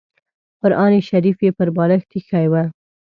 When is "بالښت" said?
1.75-2.09